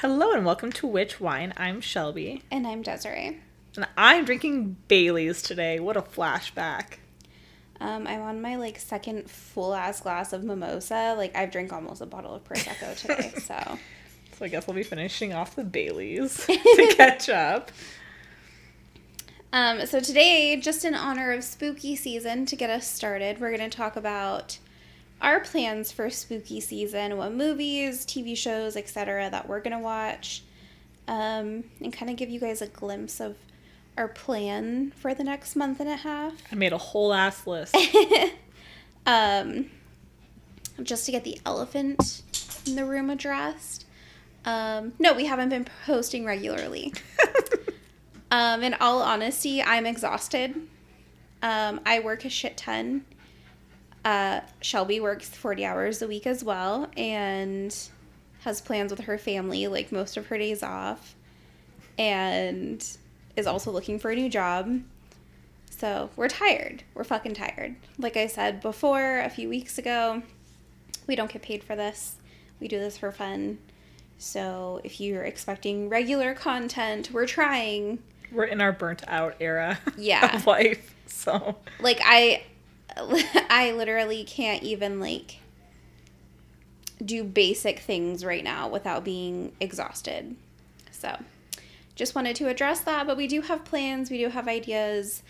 [0.00, 1.52] Hello and welcome to Witch Wine.
[1.58, 2.42] I'm Shelby.
[2.50, 3.38] And I'm Desiree.
[3.76, 5.78] And I'm drinking Bailey's today.
[5.78, 6.94] What a flashback.
[7.82, 11.14] Um, I'm on my like second full ass glass of mimosa.
[11.18, 13.34] Like I've drank almost a bottle of prosecco today.
[13.40, 13.78] so
[14.38, 17.70] So I guess we'll be finishing off the Bailey's to catch up.
[19.52, 23.68] Um, so today, just in honor of spooky season, to get us started, we're going
[23.70, 24.60] to talk about
[25.20, 29.28] our plans for spooky season, what movies, TV shows, etc.
[29.30, 30.42] that we're going to watch,
[31.08, 33.36] um, and kind of give you guys a glimpse of
[33.96, 36.32] our plan for the next month and a half.
[36.50, 37.76] I made a whole ass list.
[39.06, 39.70] um,
[40.82, 42.22] just to get the elephant
[42.66, 43.86] in the room addressed.
[44.44, 46.94] Um, no, we haven't been posting regularly.
[48.30, 50.54] um, in all honesty, I'm exhausted.
[51.42, 53.04] Um, I work a shit ton.
[54.04, 57.76] Uh, Shelby works 40 hours a week as well and
[58.40, 61.14] has plans with her family, like most of her days off,
[61.98, 62.86] and
[63.36, 64.80] is also looking for a new job.
[65.70, 66.82] So we're tired.
[66.94, 67.76] We're fucking tired.
[67.98, 70.22] Like I said before a few weeks ago,
[71.06, 72.16] we don't get paid for this.
[72.60, 73.58] We do this for fun.
[74.18, 77.98] So if you're expecting regular content, we're trying.
[78.32, 80.34] We're in our burnt out era Yeah.
[80.36, 80.94] of life.
[81.06, 82.42] So Like I
[83.50, 85.36] I literally can't even like
[87.04, 90.36] do basic things right now without being exhausted.
[90.92, 91.18] So,
[91.94, 95.22] just wanted to address that, but we do have plans, we do have ideas.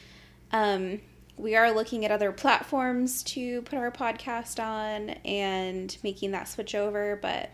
[0.52, 1.00] Um
[1.36, 6.74] we are looking at other platforms to put our podcast on and making that switch
[6.74, 7.48] over, but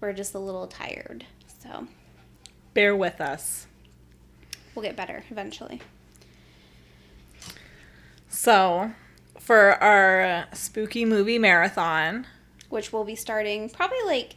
[0.00, 1.26] we're just a little tired.
[1.62, 1.88] So,
[2.72, 3.66] bear with us.
[4.74, 5.80] we'll get better eventually.
[8.28, 8.92] So
[9.48, 12.26] for our spooky movie marathon,
[12.68, 14.36] Which will be starting probably like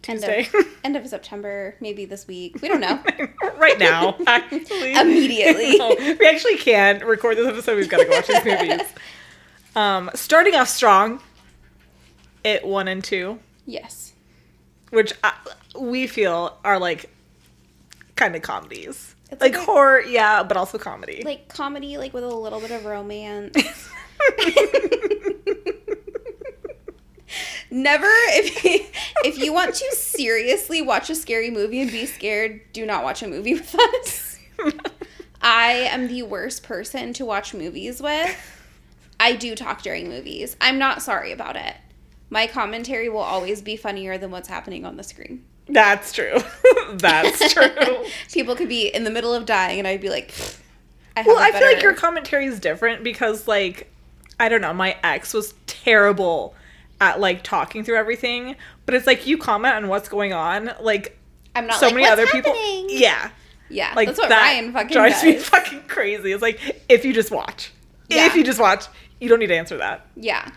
[0.00, 0.44] Tuesday.
[0.44, 2.62] End of, end of September, maybe this week.
[2.62, 3.02] We don't know.
[3.58, 4.92] right now, actually.
[4.92, 5.76] Immediately.
[5.76, 7.76] No, we actually can't record this episode.
[7.76, 8.82] We've got to go watch these movies.
[9.74, 11.20] Um, starting off strong,
[12.44, 14.12] It 1 and 2, yes.
[14.90, 15.32] which uh,
[15.76, 17.10] we feel are like
[18.14, 19.16] kind of comedies.
[19.32, 21.22] It's like like horror, yeah, but also comedy.
[21.24, 23.88] Like comedy, like with a little bit of romance.
[27.70, 28.84] Never, if you,
[29.24, 33.22] if you want to seriously watch a scary movie and be scared, do not watch
[33.22, 34.38] a movie with us.
[35.40, 38.36] I am the worst person to watch movies with.
[39.18, 40.56] I do talk during movies.
[40.60, 41.76] I'm not sorry about it.
[42.28, 45.44] My commentary will always be funnier than what's happening on the screen.
[45.68, 46.38] That's true.
[46.94, 48.04] That's true.
[48.32, 50.34] People could be in the middle of dying, and I'd be like,
[51.16, 53.90] I have well, I feel like your commentary is different because, like,
[54.42, 56.54] I don't know, my ex was terrible
[57.00, 61.16] at like talking through everything, but it's like you comment on what's going on, like
[61.54, 62.52] I'm not so like, many "What's other people.
[62.88, 63.30] Yeah,
[63.70, 65.24] Yeah, like that's what that Ryan fucking drives does.
[65.24, 66.32] me fucking crazy.
[66.32, 67.70] It's like if you just watch,
[68.08, 68.26] Yeah.
[68.26, 68.86] if you just watch,
[69.20, 70.06] you don't need to answer that.
[70.16, 70.50] Yeah.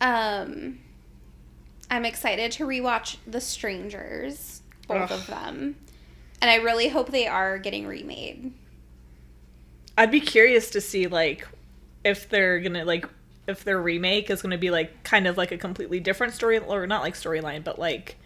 [0.00, 0.78] um,
[1.90, 5.12] I'm excited to rewatch The Strangers, both Ugh.
[5.12, 5.76] of them,
[6.40, 8.52] and I really hope they are getting remade.
[10.00, 11.46] I'd be curious to see like
[12.04, 13.04] if they're gonna like
[13.46, 16.86] if their remake is gonna be like kind of like a completely different story or
[16.86, 18.16] not like storyline, but like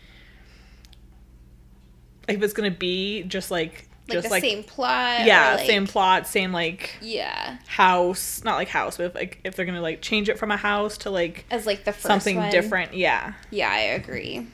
[2.28, 5.24] if it's gonna be just like Like just the like same plot.
[5.26, 9.56] yeah like- same plot same like Yeah, house not like house but if, like if
[9.56, 12.36] they're gonna like change it from a house to like as like the first something
[12.36, 12.50] one.
[12.50, 14.46] different yeah Yeah, I agree.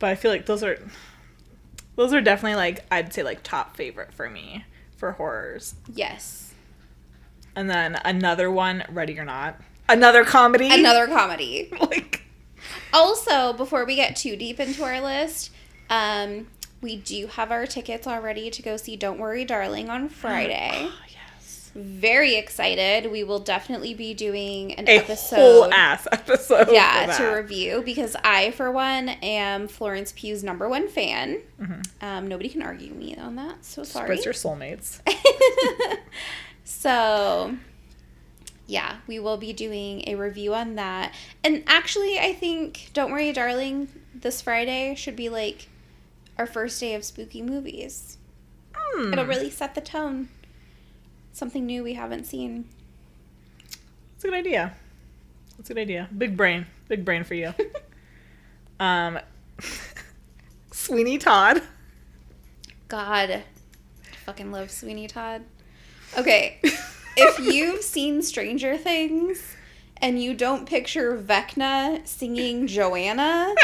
[0.00, 0.78] but i feel like those are
[1.96, 4.64] those are definitely like i'd say like top favorite for me
[5.00, 6.52] for horrors Yes,
[7.56, 11.72] and then another one ready or not another comedy another comedy.
[11.80, 12.22] like
[12.92, 15.50] Also, before we get too deep into our list,
[15.88, 16.46] um,
[16.80, 20.70] we do have our tickets already to go see Don't Worry, Darling on Friday.
[20.74, 21.09] oh, yes
[21.74, 23.10] Very excited.
[23.12, 25.36] We will definitely be doing an a episode.
[25.36, 30.88] whole ass episode yeah, to review because I, for one, am Florence Pugh's number one
[30.88, 31.42] fan.
[31.60, 31.86] Mhm.
[32.02, 33.64] Um, nobody can argue me on that.
[33.64, 34.16] So sorry.
[34.16, 35.00] Spritz your soulmates
[36.64, 37.56] so,
[38.66, 41.14] yeah, we will be doing a review on that.
[41.44, 45.68] And actually, I think Don't Worry, Darling, this Friday should be like
[46.36, 48.18] our first day of spooky movies.
[48.74, 49.12] Hmm.
[49.12, 50.28] It'll really set the tone.
[51.32, 52.68] Something new we haven't seen.
[54.14, 54.74] It's a good idea.
[55.58, 56.08] It's a good idea.
[56.16, 56.66] Big brain.
[56.88, 57.54] Big brain for you.
[58.80, 59.18] um
[60.72, 61.62] Sweeney Todd.
[62.88, 63.42] God, I
[64.24, 65.44] fucking love Sweeney Todd.
[66.18, 66.58] Okay,
[67.16, 69.56] if you've seen Stranger Things
[69.98, 73.54] and you don't picture Vecna singing Joanna,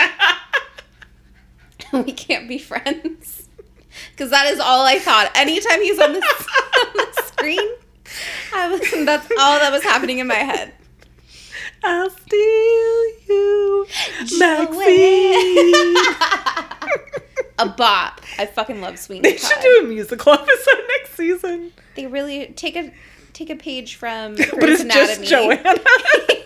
[1.92, 3.48] we can't be friends.
[4.10, 5.32] Because that is all I thought.
[5.34, 6.65] Anytime he's on the, on the
[7.36, 7.68] screen,
[8.54, 10.72] I was, that's all that was happening in my head.
[11.84, 13.86] I'll steal you.
[14.38, 15.96] Maxine.
[17.58, 18.20] A bop.
[18.38, 19.62] I fucking love Sweeney they should Todd.
[19.62, 21.72] do a musical episode next season.
[21.94, 22.92] They really take a
[23.32, 25.26] take a page from but Grey's Anatomy.
[25.26, 25.74] Joanna.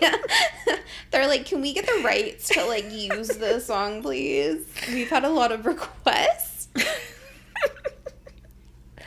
[1.11, 4.65] They're like, can we get the rights to like use the song, please?
[4.89, 6.67] We've had a lot of requests.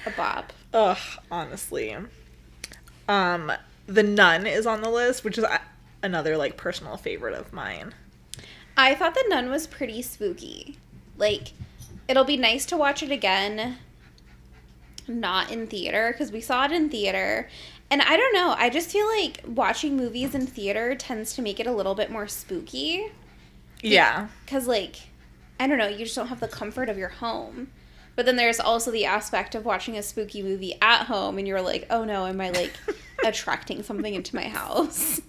[0.07, 0.53] A bop.
[0.75, 0.99] Ugh,
[1.31, 1.97] honestly.
[3.09, 3.53] Um,
[3.87, 5.45] The Nun is on the list, which is
[6.03, 7.95] another like personal favorite of mine.
[8.77, 10.77] I thought the nun was pretty spooky.
[11.17, 11.53] Like,
[12.09, 13.79] it'll be nice to watch it again,
[15.07, 17.49] not in theater, because we saw it in theater.
[17.91, 21.61] And I don't know, I just feel like watching movies in theater tends to make
[21.61, 23.13] it a little bit more spooky.
[23.81, 24.29] Yeah.
[24.45, 24.97] Because, like,
[25.61, 27.71] I don't know, you just don't have the comfort of your home.
[28.17, 31.63] But then there's also the aspect of watching a spooky movie at home, and you're
[31.63, 32.73] like, oh no, am I like
[33.25, 35.21] attracting something into my house?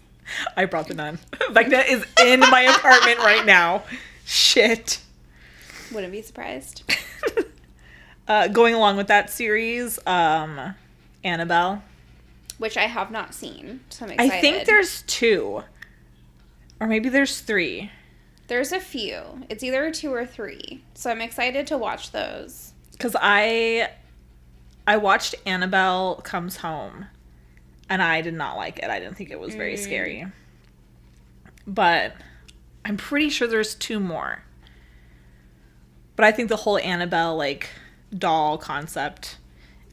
[0.58, 1.20] I brought the nun.
[1.52, 3.84] Vecna is in my apartment right now.
[4.26, 5.00] Shit.
[5.92, 6.84] Wouldn't be surprised.
[8.28, 10.74] Uh, going along with that series, um,
[11.24, 11.84] Annabelle.
[12.58, 14.34] Which I have not seen, so I'm excited.
[14.34, 15.64] I think there's two,
[16.80, 17.92] or maybe there's three.
[18.48, 19.44] There's a few.
[19.50, 20.84] It's either two or three.
[20.94, 22.74] So I'm excited to watch those.
[23.00, 23.90] Cause I,
[24.88, 27.06] I watched Annabelle Comes Home,
[27.90, 28.86] and I did not like it.
[28.90, 29.80] I didn't think it was very Mm.
[29.80, 30.26] scary.
[31.68, 32.14] But
[32.86, 34.44] I'm pretty sure there's two more.
[36.16, 37.70] But I think the whole Annabelle like
[38.18, 39.38] doll concept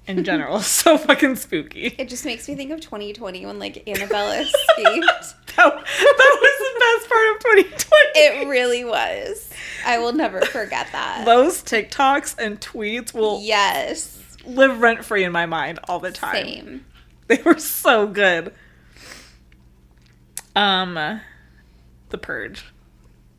[0.07, 1.95] in general is so fucking spooky.
[1.99, 5.35] It just makes me think of 2020 when like Annabelle escaped.
[5.57, 7.93] That, that was the best part of 2020.
[8.15, 9.51] it really was.
[9.85, 11.25] I will never forget that.
[11.27, 14.19] Those TikToks and tweets will yes.
[14.45, 16.35] live rent free in my mind all the time.
[16.35, 16.87] Same.
[17.29, 18.53] They were so good.
[20.55, 21.21] Um,
[22.11, 22.65] The Purge,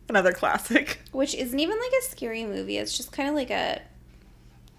[0.10, 1.01] another classic.
[1.12, 2.77] Which isn't even like a scary movie.
[2.77, 3.81] It's just kind of like a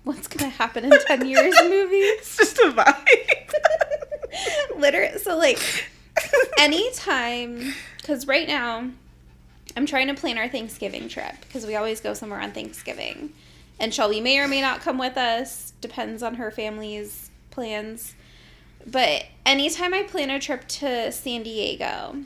[0.05, 1.97] what's gonna happen in 10 years movie.
[1.97, 3.53] It's just a vibe.
[4.79, 5.19] Literally.
[5.19, 5.59] So like
[6.59, 8.89] anytime because right now
[9.77, 13.33] i'm trying to plan our thanksgiving trip because we always go somewhere on thanksgiving.
[13.81, 18.15] And shelby may or may not come with us depends on her family's plans.
[18.87, 22.17] But anytime i plan a trip to san diego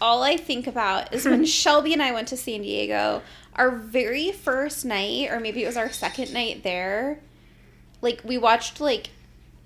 [0.00, 3.22] all i think about is when shelby and i went to san diego
[3.54, 7.20] our very first night or maybe it was our second night there
[8.02, 9.10] like we watched like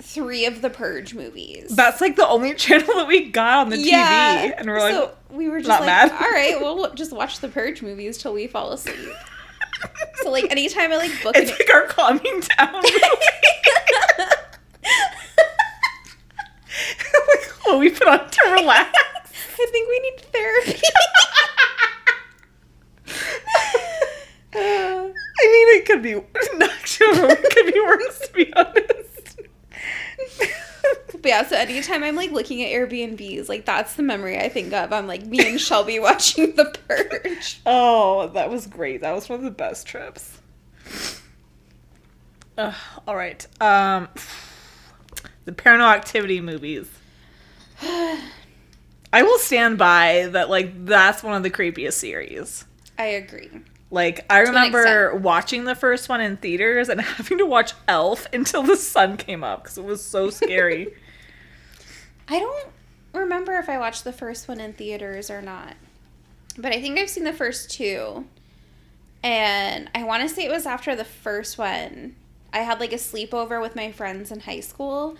[0.02, 3.76] three of the purge movies That's like the only channel that we got on the
[3.76, 6.12] TV, and we're like, so we were just not like, mad.
[6.12, 8.96] all right, well, just watch the Purge movies till we fall asleep.
[10.22, 12.72] So like anytime I like book it's an like our calming down.
[12.72, 12.84] like
[17.64, 18.98] what we put on to relax.
[19.60, 20.80] I think we need therapy.
[24.56, 29.03] Uh, I mean, it could be actually it could be worse to be honest.
[31.12, 34.72] But yeah, so anytime I'm like looking at Airbnbs, like that's the memory I think
[34.72, 34.92] of.
[34.92, 37.60] I'm like me and Shelby watching the Purge.
[37.66, 39.00] Oh, that was great.
[39.00, 40.40] That was one of the best trips.
[42.56, 42.74] Ugh,
[43.06, 43.46] all right.
[43.60, 44.08] Um,
[45.44, 46.88] the Paranormal Activity movies.
[47.82, 50.50] I will stand by that.
[50.50, 52.64] Like that's one of the creepiest series.
[52.98, 53.50] I agree.
[53.94, 58.26] Like I an remember watching the first one in theaters and having to watch Elf
[58.32, 60.92] until the sun came up because it was so scary.
[62.28, 62.66] I don't
[63.12, 65.74] remember if I watched the first one in theaters or not.
[66.58, 68.26] But I think I've seen the first two.
[69.22, 72.16] And I want to say it was after the first one.
[72.52, 75.16] I had like a sleepover with my friends in high school.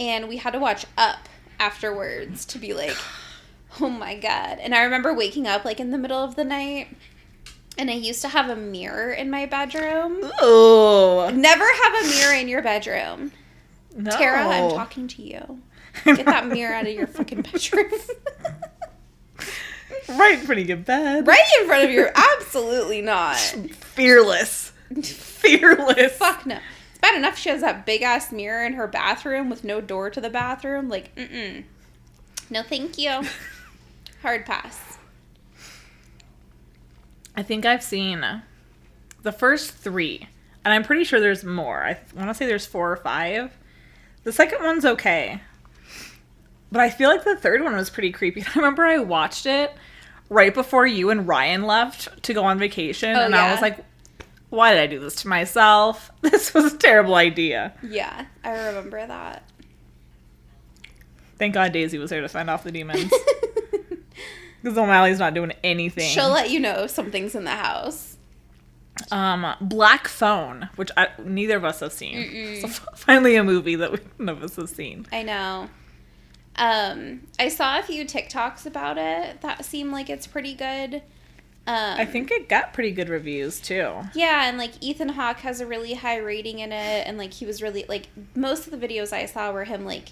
[0.00, 1.28] And we had to watch Up
[1.60, 2.96] afterwards to be like,
[3.80, 4.58] oh my God.
[4.58, 6.88] And I remember waking up like in the middle of the night.
[7.78, 10.24] And I used to have a mirror in my bedroom.
[10.42, 11.30] Ooh.
[11.30, 13.32] Never have a mirror in your bedroom.
[13.94, 15.60] no, Tara, I'm talking to you.
[16.04, 17.90] Get that mirror out of your fucking bedroom.
[20.08, 21.26] right in front of your bed.
[21.26, 22.08] right in front of you.
[22.14, 23.36] Absolutely not.
[23.36, 24.72] Fearless.
[25.02, 26.16] Fearless.
[26.16, 26.58] Fuck no.
[26.90, 30.10] It's bad enough she has that big ass mirror in her bathroom with no door
[30.10, 30.88] to the bathroom.
[30.88, 31.64] Like, mm-mm.
[32.48, 33.22] No, thank you.
[34.22, 34.95] Hard pass.
[37.36, 38.24] I think I've seen
[39.22, 40.26] the first three,
[40.64, 41.82] and I'm pretty sure there's more.
[41.84, 43.56] I want to say there's four or five.
[44.24, 45.40] The second one's okay,
[46.72, 48.42] but I feel like the third one was pretty creepy.
[48.46, 49.72] I remember I watched it
[50.28, 53.78] right before you and Ryan left to go on vacation, Oh, and I was like,
[54.48, 56.10] why did I do this to myself?
[56.22, 57.72] This was a terrible idea.
[57.82, 59.44] Yeah, I remember that.
[61.38, 63.12] Thank God Daisy was there to fend off the demons.
[64.66, 66.10] Because O'Malley's not doing anything.
[66.10, 68.16] She'll let you know if something's in the house.
[69.12, 72.60] Um, Black Phone, which I, neither of us have seen.
[72.60, 75.06] So finally, a movie that we, none of us have seen.
[75.12, 75.70] I know.
[76.56, 80.96] Um, I saw a few TikToks about it that seem like it's pretty good.
[81.68, 83.92] Um, I think it got pretty good reviews too.
[84.16, 87.46] Yeah, and like Ethan Hawke has a really high rating in it, and like he
[87.46, 90.08] was really like most of the videos I saw were him like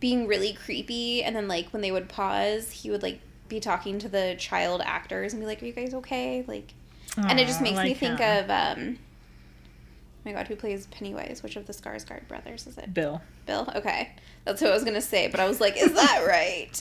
[0.00, 3.20] being really creepy, and then like when they would pause, he would like
[3.52, 6.72] be talking to the child actors and be like, "Are you guys okay?" Like,
[7.16, 8.44] and it just makes me think him.
[8.44, 8.98] of um.
[8.98, 11.42] Oh my god, who plays Pennywise?
[11.42, 12.94] Which of the Skarsgård brothers is it?
[12.94, 13.20] Bill.
[13.44, 13.70] Bill.
[13.76, 14.12] Okay,
[14.44, 16.80] that's what I was gonna say, but I was like, "Is that right?"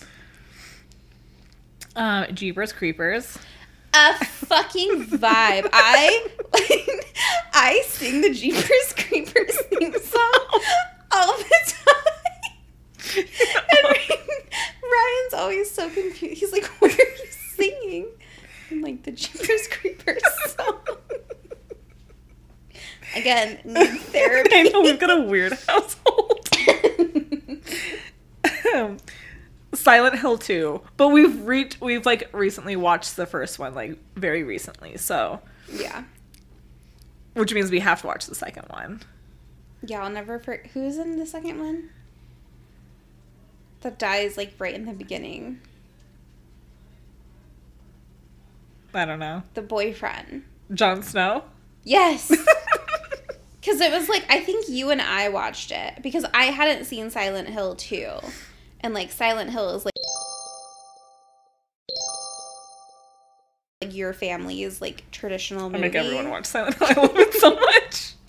[1.95, 3.37] Um, Jeepers Creepers.
[3.93, 5.67] a fucking vibe.
[5.73, 6.27] I
[7.53, 10.61] I sing the Jeepers Creepers theme song
[11.11, 11.85] all the time.
[13.13, 13.97] And
[14.83, 16.39] Ryan's always so confused.
[16.39, 17.25] He's like, "What are you
[17.55, 18.07] singing?"
[18.69, 20.21] I'm like, "The Jeepers Creepers
[20.55, 20.77] song."
[23.31, 23.59] Again,
[23.97, 24.49] therapy.
[24.53, 26.49] I know we've got a weird household.
[29.73, 30.81] Silent Hill 2.
[30.97, 34.97] But we've reached we've like recently watched the first one like very recently.
[34.97, 35.39] So,
[35.71, 36.03] yeah,
[37.33, 39.01] which means we have to watch the second one.
[39.81, 40.03] yeah.
[40.03, 40.67] I'll never forget.
[40.73, 41.89] Who's in the second one?
[43.79, 45.61] That dies like right in the beginning.
[48.93, 49.43] I don't know.
[49.53, 50.43] The boyfriend.
[50.73, 51.45] Jon Snow?
[51.85, 52.29] Yes.
[53.61, 57.11] Because it was like, I think you and I watched it because I hadn't seen
[57.11, 58.09] Silent Hill 2.
[58.79, 59.93] And like, Silent Hill is like,
[63.83, 66.87] like your family's like traditional I make everyone watch Silent Hill.
[66.89, 68.13] I love it so much.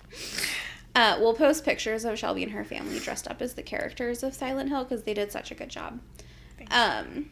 [0.95, 4.35] Uh, we'll post pictures of Shelby and her family dressed up as the characters of
[4.35, 5.99] Silent Hill because they did such a good job.
[6.55, 6.71] Thanks.
[6.71, 7.31] Um,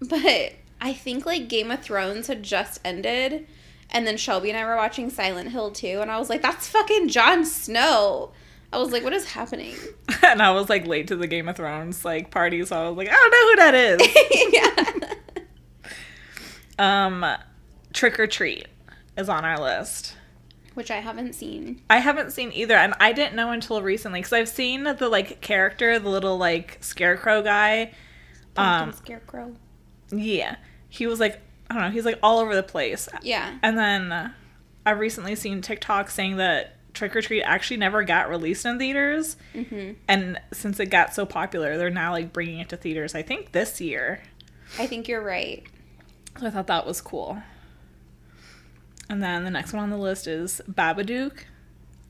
[0.00, 3.46] but I think like Game of Thrones had just ended,
[3.90, 6.68] and then Shelby and I were watching Silent Hill 2, and I was like, "That's
[6.68, 8.32] fucking Jon Snow."
[8.72, 9.74] I was like, "What is happening?"
[10.22, 12.96] and I was like late to the Game of Thrones like party, so I was
[12.96, 15.12] like, I don't know who that is.
[15.88, 15.90] yeah.
[16.78, 17.36] um
[17.92, 18.66] Trick 'r Treat
[19.16, 20.16] is on our list.
[20.74, 21.80] Which I haven't seen.
[21.88, 25.40] I haven't seen either, and I didn't know until recently because I've seen the like
[25.40, 27.92] character, the little like scarecrow guy.
[28.54, 29.54] Pumpkin Um, Scarecrow.
[30.10, 30.56] yeah,
[30.88, 33.08] he was like I don't know, he's like all over the place.
[33.22, 33.58] Yeah.
[33.62, 34.32] And then uh,
[34.86, 39.36] I've recently seen TikTok saying that Trick 'r Treat actually never got released in theaters,
[39.52, 43.14] hmm and since it got so popular, they're now like bringing it to theaters.
[43.14, 44.20] I think this year.
[44.78, 45.64] I think you're right.
[46.38, 47.42] So I thought that was cool.
[49.08, 51.40] And then the next one on the list is Babadook.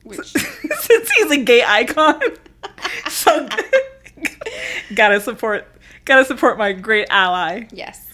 [0.03, 2.21] Which Since he's a gay icon.
[3.09, 3.47] so
[4.95, 5.67] gotta support
[6.05, 7.63] gotta support my great ally.
[7.71, 8.04] yes.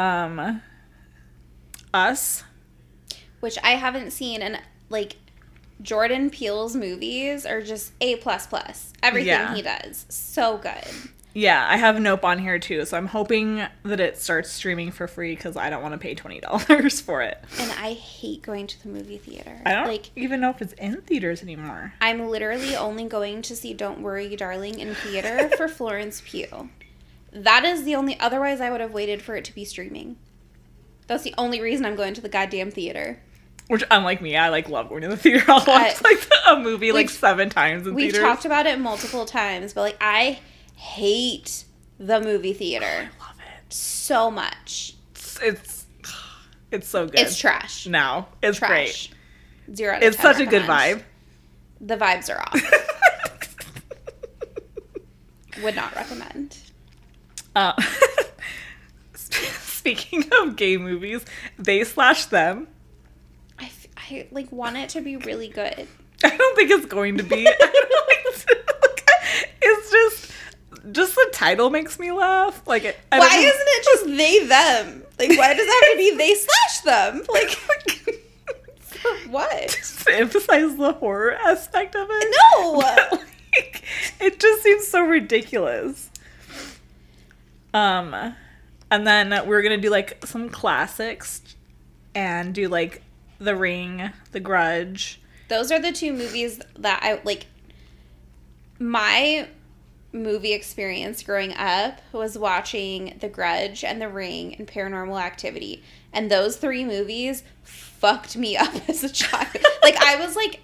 [0.00, 0.62] Um
[1.92, 2.44] Us.
[3.40, 5.16] which I haven't seen, and like
[5.82, 8.92] Jordan Peele's movies are just a plus plus.
[9.02, 9.54] Everything Yeah.
[9.54, 10.84] he does, so good.
[11.32, 15.06] Yeah, I have Nope on here too, so I'm hoping that it starts streaming for
[15.06, 17.38] free because I don't want to pay twenty dollars for it.
[17.58, 19.60] And I hate going to the movie theater.
[19.64, 20.10] I don't like.
[20.16, 21.92] even know if it's in theaters anymore.
[22.00, 26.68] I'm literally only going to see Don't Worry, Darling in theater for Florence Pugh.
[27.32, 28.18] That is the only.
[28.20, 30.16] Otherwise, I would have waited for it to be streaming.
[31.06, 33.20] That's the only reason I'm going to the goddamn theater.
[33.68, 35.44] Which, unlike me, I like love going to the theater.
[35.48, 37.96] I'll uh, watch I- like a movie like seven times in theater.
[37.96, 38.28] We've theaters.
[38.28, 40.40] talked about it multiple times, but like I
[40.76, 41.64] hate
[41.98, 43.72] the movie theater I love it.
[43.72, 44.94] so much.
[45.12, 45.86] It's it's,
[46.72, 47.20] it's so good.
[47.20, 47.86] It's trash.
[47.86, 48.28] now.
[48.42, 49.10] It's trash.
[49.72, 49.94] Zero.
[49.94, 51.02] Out of It's 10 such a good vibe.
[51.80, 52.60] The vibes are off.
[55.62, 56.58] Would not recommend.
[57.56, 57.72] Uh,
[59.14, 61.24] speaking of gay movies,
[61.58, 62.68] they slash them.
[63.58, 65.86] I, f- I like want it to be really good.
[66.24, 67.46] I don't think it's going to be.
[67.48, 67.66] I don't
[68.52, 69.08] like-
[69.62, 70.32] it's just
[70.92, 72.66] just the title makes me laugh.
[72.66, 73.26] Like, it- Why know.
[73.26, 75.02] isn't it just they them?
[75.18, 77.22] Like why does it have to be they slash them?
[77.30, 77.50] Like
[79.28, 79.68] what?
[79.68, 82.36] just to emphasize the horror aspect of it?
[82.56, 82.80] No.
[82.80, 83.82] But, like,
[84.20, 86.10] it just seems so ridiculous.
[87.72, 88.34] Um,
[88.90, 91.42] and then we're gonna do like some classics,
[92.14, 93.02] and do like
[93.38, 95.20] The Ring, The Grudge.
[95.48, 97.46] Those are the two movies that I like.
[98.78, 99.48] My
[100.12, 105.82] movie experience growing up was watching The Grudge and The Ring and Paranormal Activity.
[106.12, 109.56] And those three movies fucked me up as a child.
[109.82, 110.60] like I was like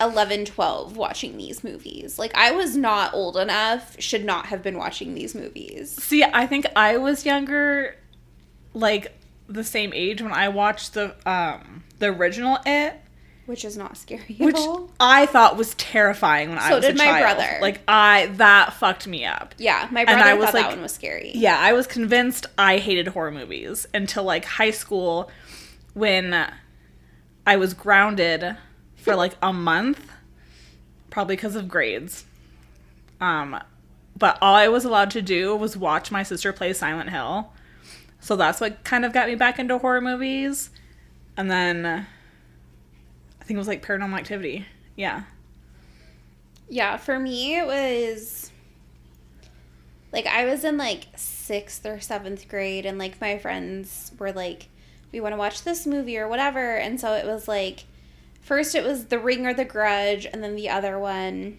[0.00, 2.18] 11, 12 watching these movies.
[2.18, 5.90] Like I was not old enough, should not have been watching these movies.
[6.02, 7.96] See, I think I was younger,
[8.74, 9.16] like
[9.48, 12.94] the same age when I watched the um the original It,
[13.46, 14.90] Which is not scary which at all.
[15.00, 17.36] I thought was terrifying when I So was a did my child.
[17.38, 17.58] brother.
[17.62, 19.54] Like I that fucked me up.
[19.56, 21.32] Yeah, my And brother I thought was that like- one was scary.
[21.34, 25.30] Yeah, I was convinced I hated horror movies until like high school
[25.94, 26.50] when
[27.46, 28.56] I was grounded
[29.06, 30.10] for like a month,
[31.10, 32.24] probably because of grades.
[33.20, 33.56] Um,
[34.18, 37.52] but all I was allowed to do was watch my sister play Silent Hill.
[38.18, 40.70] So that's what kind of got me back into horror movies.
[41.36, 44.66] And then I think it was like Paranormal Activity.
[44.96, 45.22] Yeah.
[46.68, 48.50] Yeah, for me it was
[50.12, 54.66] like I was in like sixth or seventh grade, and like my friends were like,
[55.12, 57.84] "We want to watch this movie or whatever," and so it was like,
[58.46, 61.58] first it was The Ring or The Grudge, and then the other one,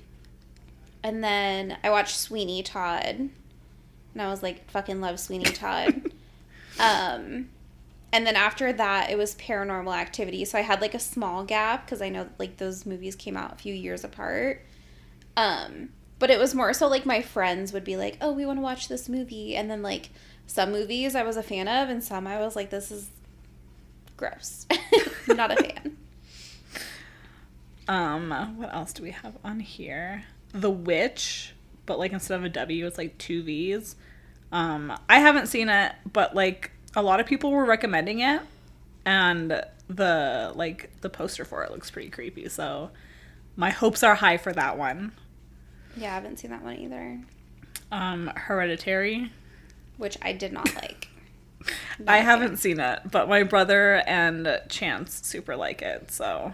[1.03, 6.11] and then I watched Sweeney Todd, and I was like, "Fucking love Sweeney Todd."
[6.79, 7.49] um,
[8.13, 10.45] and then after that, it was Paranormal Activity.
[10.45, 13.53] So I had like a small gap because I know like those movies came out
[13.53, 14.65] a few years apart.
[15.35, 15.89] Um,
[16.19, 18.63] but it was more so like my friends would be like, "Oh, we want to
[18.63, 20.09] watch this movie," and then like
[20.47, 23.09] some movies I was a fan of, and some I was like, "This is
[24.15, 24.65] gross."
[25.27, 25.97] Not a fan.
[27.87, 30.23] Um, what else do we have on here?
[30.51, 31.53] The Witch,
[31.85, 33.95] but like instead of a W, it's like two V's.
[34.51, 38.41] Um, I haven't seen it, but like a lot of people were recommending it,
[39.05, 42.49] and the like the poster for it looks pretty creepy.
[42.49, 42.91] So
[43.55, 45.13] my hopes are high for that one.
[45.95, 47.19] Yeah, I haven't seen that one either,
[47.91, 49.31] Um, Hereditary.
[49.97, 51.07] which I did not like.
[51.99, 56.11] Not I haven't seen it, but my brother and Chance super like it.
[56.11, 56.53] So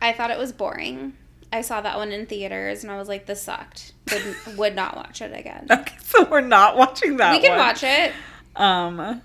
[0.00, 1.14] I thought it was boring.
[1.52, 4.96] I saw that one in theaters, and I was like, "This sucked." Would would not
[4.96, 5.66] watch it again.
[5.70, 7.32] okay, so we're not watching that.
[7.32, 7.58] we can one.
[7.58, 8.12] watch it.
[8.56, 9.22] Um,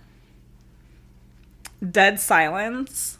[1.91, 3.17] Dead Silence.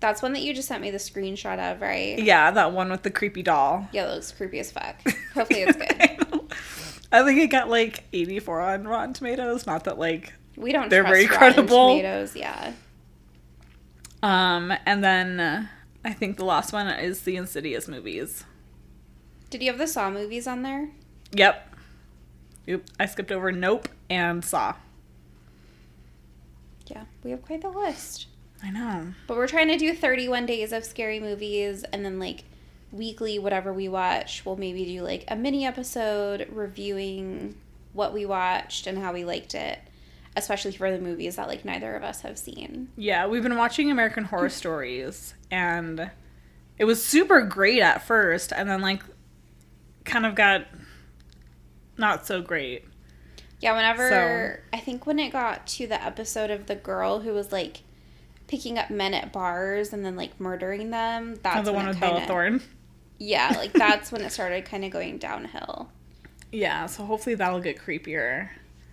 [0.00, 2.18] That's one that you just sent me the screenshot of, right?
[2.18, 3.88] Yeah, that one with the creepy doll.
[3.92, 4.96] Yeah, that looks creepy as fuck.
[5.34, 6.40] Hopefully it's good.
[7.12, 9.66] I think it got like 84 on Rotten Tomatoes.
[9.66, 10.32] Not that like.
[10.56, 11.88] We don't They're trust very Rotten credible.
[11.90, 12.72] Tomatoes, yeah.
[14.22, 15.66] Um, and then uh,
[16.04, 18.44] I think the last one is the Insidious movies.
[19.50, 20.90] Did you have the Saw movies on there?
[21.32, 21.76] Yep.
[22.68, 24.74] Oop, I skipped over Nope and Saw.
[26.86, 28.26] Yeah, we have quite the list.
[28.62, 29.14] I know.
[29.26, 32.44] But we're trying to do 31 days of scary movies and then like
[32.92, 37.56] weekly whatever we watch, we'll maybe do like a mini episode reviewing
[37.92, 39.78] what we watched and how we liked it,
[40.36, 42.88] especially for the movies that like neither of us have seen.
[42.96, 46.10] Yeah, we've been watching American Horror Stories, and
[46.78, 49.02] it was super great at first, and then like
[50.04, 50.66] kind of got
[51.96, 52.84] not so great.
[53.60, 57.52] Yeah, whenever I think when it got to the episode of the girl who was
[57.52, 57.82] like
[58.48, 61.86] picking up men at bars and then like murdering them, that's Oh, the when one
[61.86, 62.62] it with Bella kinda- Thorne.
[63.18, 65.90] Yeah, like that's when it started kind of going downhill.
[66.50, 68.48] Yeah, so hopefully that'll get creepier.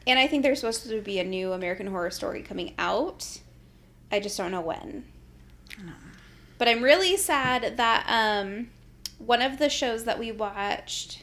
[0.10, 3.42] And I think there's supposed to be a new American Horror Story coming out.
[4.12, 5.06] I just don't know when.
[6.58, 8.72] But I'm really sad that um,
[9.20, 11.22] one of the shows that we watched,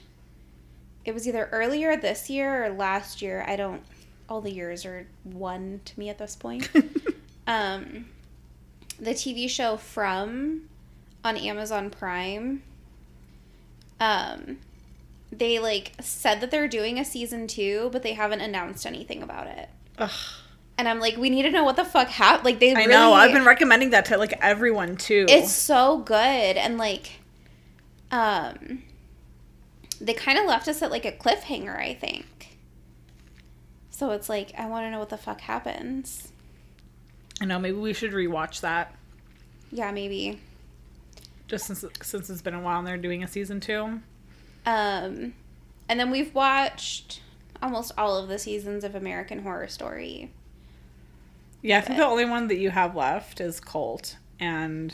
[1.04, 3.44] it was either earlier this year or last year.
[3.48, 3.82] I don't.
[4.28, 6.70] All the years are one to me at this point.
[7.48, 8.06] um,
[9.00, 10.68] the TV show From
[11.24, 12.62] on Amazon Prime.
[13.98, 14.58] Um,
[15.32, 19.46] they like said that they're doing a season two, but they haven't announced anything about
[19.46, 19.68] it.
[19.98, 20.10] Ugh.
[20.78, 22.44] And I'm like, we need to know what the fuck happened.
[22.44, 23.12] Like they I really, know.
[23.14, 25.24] I've been recommending that to like everyone too.
[25.28, 26.14] It's so good,
[26.56, 27.12] and like,
[28.10, 28.82] um,
[30.00, 31.76] they kind of left us at like a cliffhanger.
[31.78, 32.58] I think.
[33.90, 36.30] So it's like I want to know what the fuck happens.
[37.40, 37.58] I know.
[37.58, 38.94] Maybe we should rewatch that
[39.72, 40.38] Yeah, maybe.
[41.48, 44.00] just since since it's been a while and they're doing a season two.
[44.66, 45.34] Um,
[45.88, 47.22] and then we've watched
[47.62, 50.32] almost all of the seasons of American Horror Story.
[51.62, 54.92] Yeah, I think the only one that you have left is Cult, and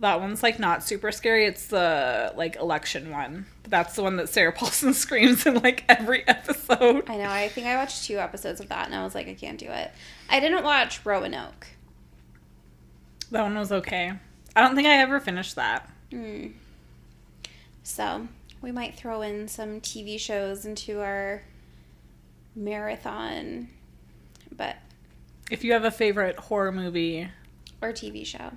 [0.00, 1.46] that one's like not super scary.
[1.46, 5.84] It's the like election one, but that's the one that Sarah Paulson screams in like
[5.88, 7.08] every episode.
[7.08, 7.30] I know.
[7.30, 9.70] I think I watched two episodes of that, and I was like, I can't do
[9.70, 9.90] it.
[10.28, 11.68] I didn't watch Roanoke.
[13.30, 14.12] That one was okay.
[14.54, 15.88] I don't think I ever finished that.
[16.10, 16.52] Mm.
[17.82, 18.28] So
[18.60, 21.42] we might throw in some TV shows into our
[22.54, 23.68] marathon,
[24.56, 24.76] but
[25.50, 27.28] If you have a favorite horror movie,
[27.80, 28.52] or TV show.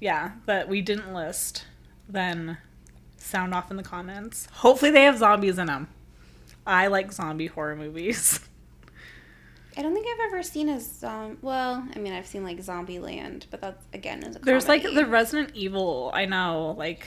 [0.00, 1.64] yeah, that we didn't list,
[2.08, 2.58] then
[3.16, 4.46] sound off in the comments.
[4.52, 5.88] Hopefully they have zombies in them.
[6.66, 8.40] I like zombie horror movies.
[9.78, 11.36] I don't think I've ever seen a zom.
[11.42, 15.04] Well, I mean, I've seen like Zombieland, but that again is a There's like the
[15.04, 17.06] Resident Evil, I know, like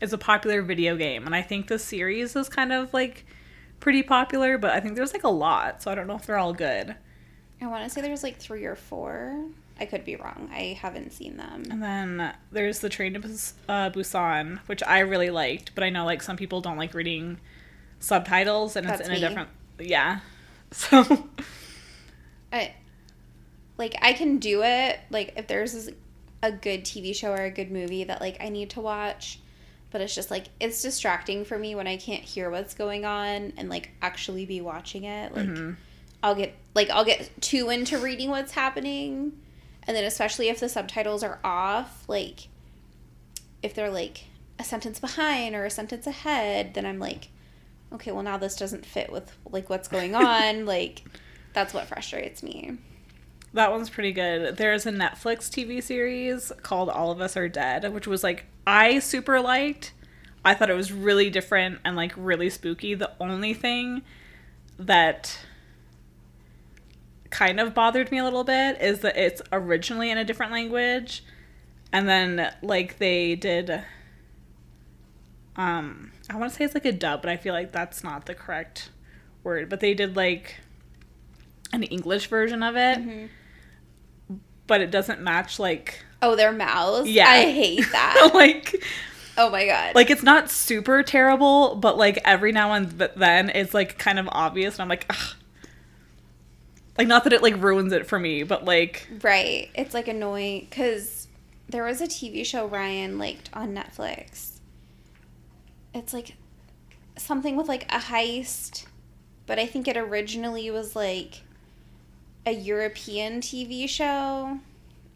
[0.00, 3.26] is a popular video game and I think the series is kind of like
[3.80, 6.38] pretty popular, but I think there's like a lot, so I don't know if they're
[6.38, 6.96] all good.
[7.60, 9.46] I want to say there's like three or four.
[9.78, 10.48] I could be wrong.
[10.52, 11.64] I haven't seen them.
[11.70, 15.90] And then there's the Train to Bus- uh, Busan, which I really liked, but I
[15.90, 17.38] know like some people don't like reading
[17.98, 20.20] subtitles and it's That's in a different yeah.
[20.72, 21.28] So
[22.52, 22.74] I
[23.78, 24.98] like I can do it.
[25.10, 25.90] Like if there's
[26.42, 29.38] a good TV show or a good movie that like I need to watch,
[29.90, 33.52] but it's just like it's distracting for me when I can't hear what's going on
[33.56, 35.34] and like actually be watching it.
[35.34, 35.76] Like mhm.
[36.22, 39.32] I'll get like I'll get too into reading what's happening,
[39.84, 42.48] and then especially if the subtitles are off, like
[43.62, 44.24] if they're like
[44.58, 47.28] a sentence behind or a sentence ahead, then I'm like,
[47.92, 50.66] okay, well now this doesn't fit with like what's going on.
[50.66, 51.04] like
[51.52, 52.76] that's what frustrates me.
[53.54, 54.56] that one's pretty good.
[54.58, 58.98] There's a Netflix TV series called All of Us Are Dead, which was like I
[58.98, 59.92] super liked.
[60.44, 62.94] I thought it was really different and like really spooky.
[62.94, 64.02] The only thing
[64.78, 65.38] that
[67.30, 71.24] kind of bothered me a little bit is that it's originally in a different language
[71.92, 73.82] and then like they did
[75.56, 78.26] um I want to say it's like a dub, but I feel like that's not
[78.26, 78.90] the correct
[79.42, 80.56] word, but they did like
[81.72, 83.28] an English version of it, Mhm.
[84.66, 87.08] but it doesn't match like Oh, their mouths.
[87.08, 87.28] Yeah.
[87.28, 88.30] I hate that.
[88.34, 88.82] like
[89.38, 89.94] oh my god.
[89.94, 94.18] like it's not super terrible, but like every now and th- then it's like kind
[94.18, 95.36] of obvious, and I'm like, Ugh.
[96.98, 99.68] like not that it like ruins it for me, but like Right.
[99.74, 101.28] It's like annoying because
[101.68, 104.60] there was a TV show Ryan liked on Netflix.
[105.94, 106.34] It's like
[107.16, 108.86] something with like a heist,
[109.46, 111.42] but I think it originally was like
[112.44, 114.58] a European TV show.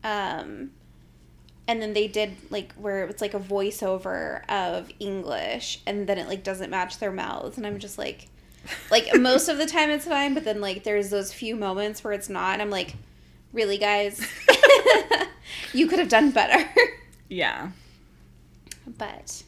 [0.03, 0.71] Um,
[1.71, 6.27] and then they did like where it's like a voiceover of English, and then it
[6.27, 8.27] like doesn't match their mouths, and I'm just like,
[8.91, 12.13] like most of the time it's fine, but then like there's those few moments where
[12.13, 12.97] it's not, and I'm like,
[13.53, 14.27] really, guys,
[15.73, 16.69] you could have done better.
[17.29, 17.71] yeah.
[18.99, 19.45] but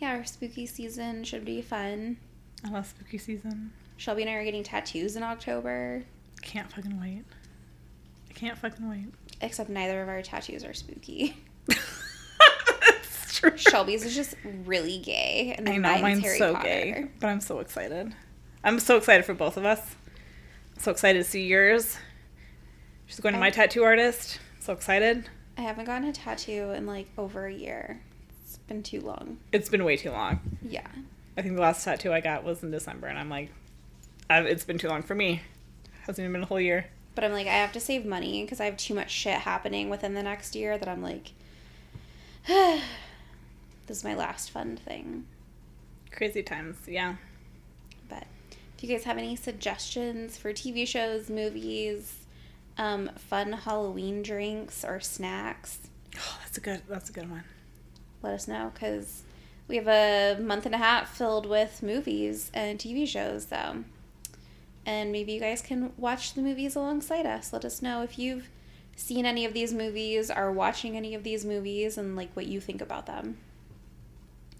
[0.00, 2.16] yeah, our spooky season should be fun.
[2.64, 3.72] I love spooky season.
[3.96, 6.04] Shelby and I are getting tattoos in October,
[6.42, 7.24] Can't fucking wait.
[8.30, 9.06] I can't fucking wait.
[9.44, 11.36] Except neither of our tattoos are spooky.
[11.68, 13.56] That's true.
[13.56, 16.68] Shelby's is just really gay, and I know mine's, mine's Harry so Potter.
[16.68, 18.14] gay, but I'm so excited.
[18.62, 19.96] I'm so excited for both of us.
[20.78, 21.96] So excited to see yours.
[23.06, 24.40] She's going to my I- tattoo artist.
[24.60, 25.28] So excited.
[25.58, 28.00] I haven't gotten a tattoo in like over a year.
[28.42, 29.38] It's been too long.
[29.52, 30.40] It's been way too long.
[30.62, 30.86] Yeah.
[31.36, 33.50] I think the last tattoo I got was in December, and I'm like,
[34.30, 35.42] I've, it's been too long for me.
[36.06, 36.86] Hasn't even been a whole year.
[37.14, 39.88] But I'm like, I have to save money because I have too much shit happening
[39.88, 41.32] within the next year that I'm like,
[42.46, 42.82] this
[43.88, 45.26] is my last fun thing.
[46.10, 47.16] Crazy times, yeah.
[48.08, 48.24] But
[48.76, 52.26] if you guys have any suggestions for TV shows, movies,
[52.78, 55.78] um, fun Halloween drinks or snacks,
[56.16, 56.82] Oh, that's a good.
[56.88, 57.42] That's a good one.
[58.22, 59.22] let us know because
[59.66, 63.46] we have a month and a half filled with movies and TV shows.
[63.48, 63.82] So,
[64.86, 67.52] and maybe you guys can watch the movies alongside us.
[67.52, 68.48] Let us know if you've
[68.96, 72.60] seen any of these movies, are watching any of these movies, and like what you
[72.60, 73.38] think about them.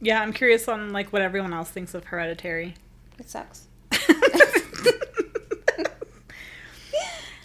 [0.00, 2.74] Yeah, I'm curious on like what everyone else thinks of Hereditary.
[3.18, 3.68] It sucks.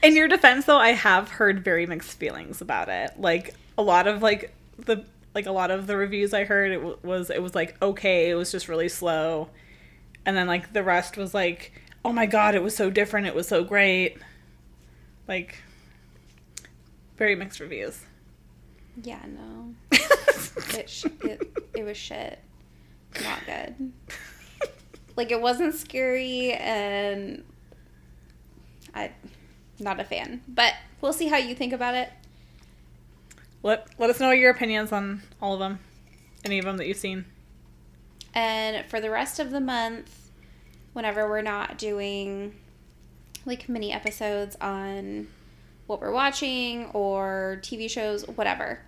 [0.02, 3.12] In your defense, though, I have heard very mixed feelings about it.
[3.20, 5.04] Like a lot of like the
[5.36, 8.30] like a lot of the reviews I heard, it w- was it was like okay,
[8.30, 9.50] it was just really slow,
[10.26, 11.74] and then like the rest was like,
[12.06, 14.18] oh my god, it was so different, it was so great.
[15.28, 15.62] Like
[17.18, 18.02] very mixed reviews.
[19.04, 19.74] Yeah, no.
[20.78, 22.40] It, sh- it, it was shit.
[23.24, 23.92] Not good.
[25.16, 27.44] Like, it wasn't scary, and
[28.94, 29.12] I,
[29.80, 30.42] not a fan.
[30.48, 32.10] But we'll see how you think about it.
[33.64, 35.80] let let us know your opinions on all of them,
[36.46, 37.26] any of them that you've seen.
[38.34, 40.19] And for the rest of the month,
[41.00, 42.54] whenever we're not doing
[43.46, 45.30] like mini episodes on
[45.88, 48.82] what we're watching or TV shows, whatever,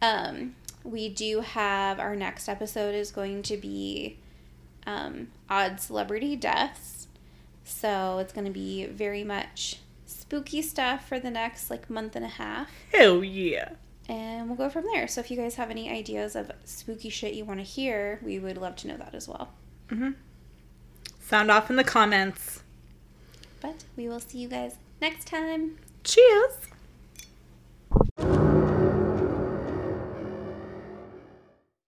[0.00, 4.16] um, we do have our next episode is going to be
[4.86, 7.06] um, odd celebrity deaths.
[7.64, 12.24] So it's going to be very much spooky stuff for the next like month and
[12.24, 12.70] a half.
[12.94, 13.72] Hell yeah.
[14.08, 15.06] And we'll go from there.
[15.06, 18.38] So if you guys have any ideas of spooky shit you want to hear, we
[18.38, 19.50] would love to know that as well.
[19.90, 20.12] hmm
[21.32, 22.62] Sound off in the comments.
[23.62, 25.78] But we will see you guys next time.
[26.04, 26.71] Cheers.